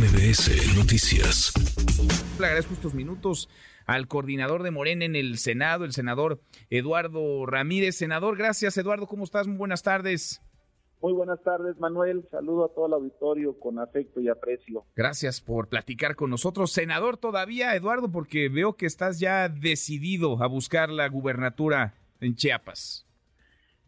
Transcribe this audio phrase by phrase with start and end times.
[0.00, 1.52] MBS Noticias.
[2.38, 3.50] Le agradezco estos minutos
[3.84, 6.40] al coordinador de Morena en el Senado, el senador
[6.70, 7.96] Eduardo Ramírez.
[7.96, 9.46] Senador, gracias Eduardo, ¿cómo estás?
[9.46, 10.40] Muy buenas tardes.
[11.02, 12.26] Muy buenas tardes, Manuel.
[12.30, 14.86] Saludo a todo el auditorio con afecto y aprecio.
[14.96, 16.72] Gracias por platicar con nosotros.
[16.72, 21.92] Senador todavía, Eduardo, porque veo que estás ya decidido a buscar la gubernatura
[22.22, 23.06] en Chiapas.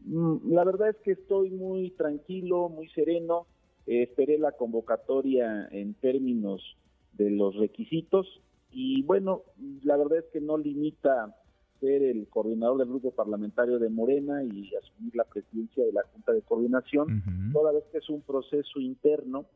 [0.04, 3.46] Mm, la verdad es que estoy muy tranquilo, muy sereno.
[3.86, 6.76] Eh, esperé la convocatoria en términos
[7.12, 8.40] de los requisitos
[8.70, 9.42] y bueno,
[9.82, 11.36] la verdad es que no limita
[11.80, 16.32] ser el coordinador del grupo parlamentario de Morena y asumir la presidencia de la Junta
[16.32, 19.46] de Coordinación, toda vez que es un proceso interno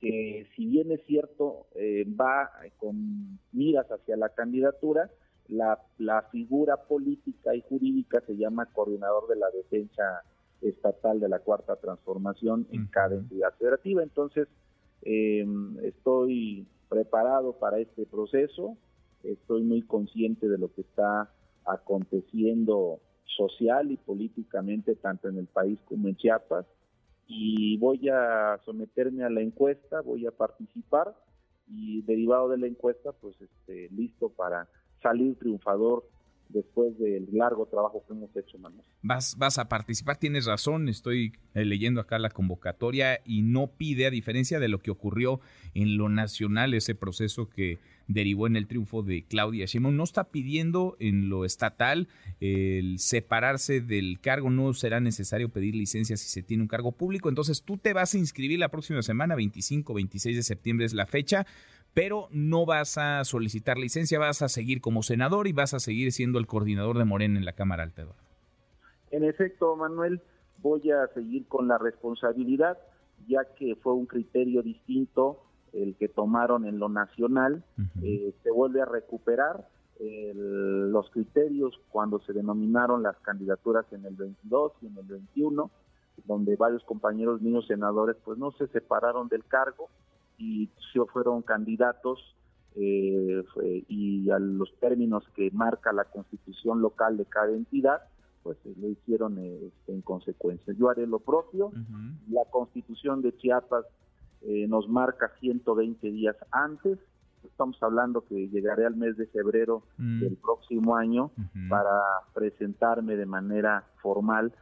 [0.00, 5.10] que si bien es cierto eh, va con miras hacia la candidatura,
[5.48, 10.22] la, la figura política y jurídica se llama coordinador de la defensa
[10.62, 14.02] estatal de la cuarta transformación en cada entidad federativa.
[14.02, 14.48] Entonces,
[15.02, 15.46] eh,
[15.82, 18.76] estoy preparado para este proceso,
[19.22, 21.30] estoy muy consciente de lo que está
[21.64, 23.00] aconteciendo
[23.36, 26.66] social y políticamente tanto en el país como en Chiapas
[27.26, 31.14] y voy a someterme a la encuesta, voy a participar
[31.68, 34.68] y derivado de la encuesta pues este listo para
[35.00, 36.04] salir triunfador
[36.52, 38.84] después del largo trabajo que hemos hecho, Manuel.
[39.02, 44.06] Vas, vas a participar, tienes razón, estoy eh, leyendo acá la convocatoria y no pide,
[44.06, 45.40] a diferencia de lo que ocurrió
[45.74, 50.30] en lo nacional, ese proceso que derivó en el triunfo de Claudia Sheinbaum, no está
[50.30, 52.08] pidiendo en lo estatal
[52.40, 57.28] el separarse del cargo, no será necesario pedir licencia si se tiene un cargo público,
[57.28, 61.06] entonces tú te vas a inscribir la próxima semana, 25, 26 de septiembre es la
[61.06, 61.46] fecha,
[61.94, 66.12] pero no vas a solicitar licencia, vas a seguir como senador y vas a seguir
[66.12, 68.04] siendo el coordinador de Morena en la Cámara Alta,
[69.10, 70.20] En efecto, Manuel,
[70.58, 72.78] voy a seguir con la responsabilidad,
[73.26, 77.64] ya que fue un criterio distinto el que tomaron en lo nacional,
[78.02, 79.66] eh, se vuelve a recuperar
[80.02, 85.70] los criterios cuando se denominaron las candidaturas en el 22 y en el 21,
[86.24, 89.90] donde varios compañeros míos senadores pues no se separaron del cargo,
[90.40, 90.70] y
[91.12, 92.34] fueron candidatos
[92.76, 93.44] eh,
[93.88, 98.00] y a los términos que marca la constitución local de cada entidad,
[98.42, 100.72] pues eh, lo hicieron este, en consecuencia.
[100.72, 101.72] Yo haré lo propio.
[102.30, 103.84] La constitución de Chiapas
[104.42, 106.98] eh, nos marca 120 días antes.
[107.44, 110.20] Estamos hablando que llegaré al mes de febrero mm.
[110.20, 111.30] del próximo año
[111.68, 112.00] para
[112.34, 114.52] presentarme de manera formal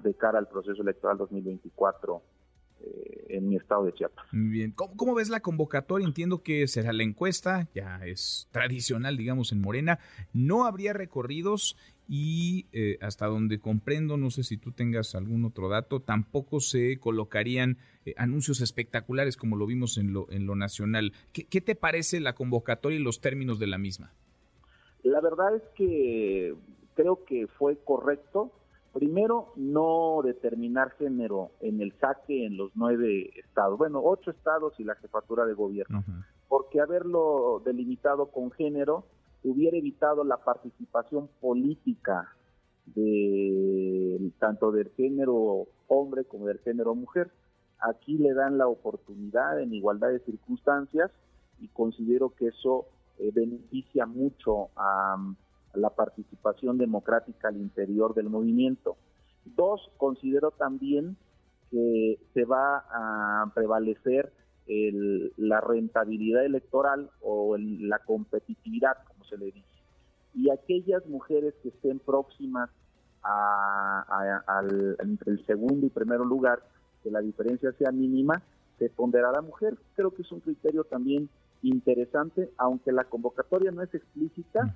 [0.00, 2.22] de cara al proceso electoral 2024
[2.84, 4.26] eh, en mi estado de Chiapas.
[4.32, 6.06] Bien, ¿Cómo, ves la convocatoria?
[6.06, 9.98] Entiendo que será la encuesta, ya es tradicional, digamos, en Morena.
[10.32, 11.76] No habría recorridos
[12.08, 16.98] y eh, hasta donde comprendo, no sé si tú tengas algún otro dato, tampoco se
[16.98, 21.12] colocarían eh, anuncios espectaculares como lo vimos en lo, en lo nacional.
[21.32, 24.12] ¿Qué, ¿Qué te parece la convocatoria y los términos de la misma?
[25.04, 26.54] La verdad es que
[26.94, 28.52] creo que fue correcto
[28.92, 34.84] Primero, no determinar género en el saque en los nueve estados, bueno, ocho estados y
[34.84, 36.04] la jefatura de gobierno,
[36.48, 39.06] porque haberlo delimitado con género
[39.44, 42.28] hubiera evitado la participación política
[42.86, 47.30] de tanto del género hombre como del género mujer.
[47.80, 51.10] Aquí le dan la oportunidad en igualdad de circunstancias
[51.60, 52.86] y considero que eso
[53.18, 55.16] eh, beneficia mucho a
[55.74, 58.96] la participación democrática al interior del movimiento.
[59.44, 61.16] Dos, considero también
[61.70, 64.32] que se va a prevalecer
[65.36, 69.66] la rentabilidad electoral o la competitividad, como se le dice.
[70.34, 72.70] Y aquellas mujeres que estén próximas
[73.22, 76.62] al, entre el segundo y primero lugar,
[77.02, 78.42] que la diferencia sea mínima,
[78.78, 79.76] se ponderará la mujer.
[79.94, 81.28] Creo que es un criterio también
[81.62, 84.74] interesante, aunque la convocatoria no es explícita,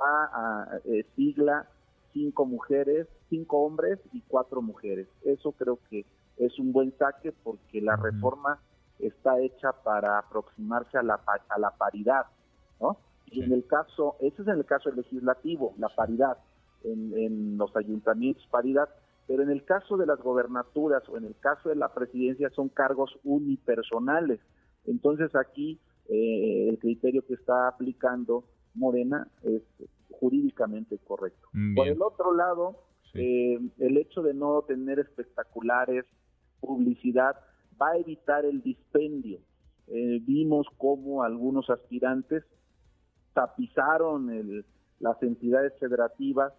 [0.00, 1.68] a, eh, sigla
[2.12, 5.06] cinco mujeres, cinco hombres y cuatro mujeres.
[5.24, 6.04] Eso creo que
[6.36, 8.58] es un buen saque porque la reforma
[8.98, 12.26] está hecha para aproximarse a la, a la paridad,
[12.80, 12.98] ¿no?
[13.26, 16.38] Y en el caso, ese es en el caso legislativo, la paridad,
[16.84, 18.88] en, en los ayuntamientos paridad,
[19.26, 22.68] pero en el caso de las gobernaturas o en el caso de la presidencia son
[22.68, 24.40] cargos unipersonales.
[24.84, 28.44] Entonces aquí eh, el criterio que está aplicando
[28.74, 29.62] Morena es
[30.10, 31.48] jurídicamente correcto.
[31.52, 32.82] Mm, Por el otro lado,
[33.14, 36.04] eh, el hecho de no tener espectaculares,
[36.60, 37.36] publicidad,
[37.80, 39.38] va a evitar el dispendio.
[39.88, 42.44] Eh, vimos cómo algunos aspirantes
[43.34, 44.64] tapizaron
[44.98, 46.52] las entidades federativas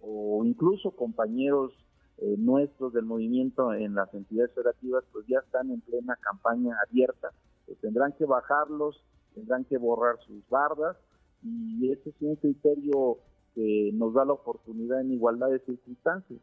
[0.00, 1.72] o incluso compañeros
[2.18, 7.30] eh, nuestros del movimiento en las entidades federativas, pues ya están en plena campaña abierta
[7.80, 9.02] tendrán que bajarlos,
[9.34, 10.96] tendrán que borrar sus bardas
[11.42, 13.18] y ese es un criterio
[13.54, 16.40] que nos da la oportunidad en igualdad de circunstancias.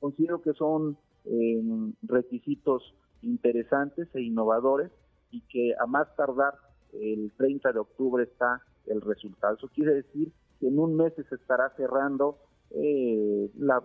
[0.00, 1.62] Considero que son eh,
[2.02, 4.90] requisitos interesantes e innovadores
[5.30, 6.54] y que a más tardar
[6.92, 9.56] el 30 de octubre está el resultado.
[9.56, 12.38] Eso quiere decir que en un mes se estará cerrando
[12.70, 13.80] eh, la,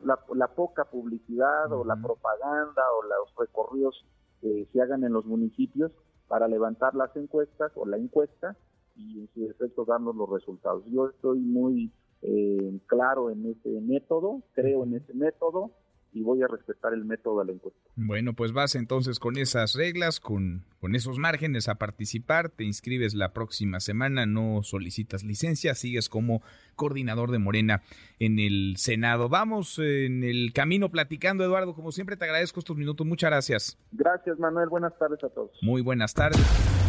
[0.55, 4.05] poca publicidad o la propaganda o los recorridos
[4.41, 5.91] que se hagan en los municipios
[6.29, 8.55] para levantar las encuestas o la encuesta
[8.95, 10.83] y en su defecto darnos los resultados.
[10.85, 11.91] Yo estoy muy
[12.21, 15.71] eh, claro en ese método, creo en ese método
[16.11, 17.79] y voy a respetar el método de la encuesta.
[17.95, 23.13] Bueno, pues vas entonces con esas reglas, con, con esos márgenes a participar, te inscribes
[23.13, 26.41] la próxima semana, no solicitas licencia, sigues como
[26.75, 27.83] coordinador de Morena
[28.19, 29.29] en el Senado.
[29.29, 33.77] Vamos en el camino platicando, Eduardo, como siempre te agradezco estos minutos, muchas gracias.
[33.91, 35.51] Gracias, Manuel, buenas tardes a todos.
[35.61, 36.88] Muy buenas tardes.